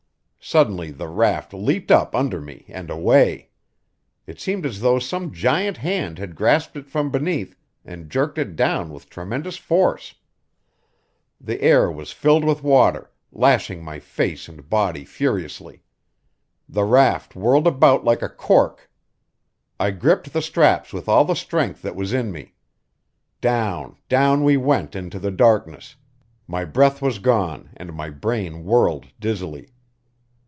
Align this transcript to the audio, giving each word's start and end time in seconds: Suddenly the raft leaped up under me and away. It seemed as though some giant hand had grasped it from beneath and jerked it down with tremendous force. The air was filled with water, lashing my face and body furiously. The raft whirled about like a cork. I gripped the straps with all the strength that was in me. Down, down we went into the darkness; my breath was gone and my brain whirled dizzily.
Suddenly 0.43 0.89
the 0.89 1.07
raft 1.07 1.53
leaped 1.53 1.91
up 1.91 2.15
under 2.15 2.41
me 2.41 2.65
and 2.67 2.89
away. 2.89 3.49
It 4.25 4.39
seemed 4.39 4.65
as 4.65 4.79
though 4.81 4.97
some 4.97 5.31
giant 5.31 5.77
hand 5.77 6.17
had 6.17 6.33
grasped 6.35 6.75
it 6.75 6.87
from 6.89 7.11
beneath 7.11 7.55
and 7.85 8.09
jerked 8.09 8.39
it 8.39 8.55
down 8.55 8.89
with 8.91 9.07
tremendous 9.07 9.57
force. 9.57 10.15
The 11.39 11.61
air 11.61 11.91
was 11.91 12.11
filled 12.11 12.43
with 12.43 12.63
water, 12.63 13.11
lashing 13.31 13.83
my 13.83 13.99
face 13.99 14.49
and 14.49 14.67
body 14.67 15.05
furiously. 15.05 15.83
The 16.67 16.85
raft 16.85 17.35
whirled 17.35 17.67
about 17.67 18.03
like 18.03 18.23
a 18.23 18.27
cork. 18.27 18.89
I 19.79 19.91
gripped 19.91 20.33
the 20.33 20.41
straps 20.41 20.91
with 20.91 21.07
all 21.07 21.23
the 21.23 21.35
strength 21.35 21.83
that 21.83 21.95
was 21.95 22.13
in 22.13 22.31
me. 22.31 22.55
Down, 23.41 23.95
down 24.09 24.43
we 24.43 24.57
went 24.57 24.95
into 24.95 25.19
the 25.19 25.31
darkness; 25.31 25.95
my 26.47 26.65
breath 26.65 26.99
was 26.99 27.19
gone 27.19 27.69
and 27.77 27.93
my 27.93 28.09
brain 28.09 28.65
whirled 28.65 29.05
dizzily. 29.19 29.69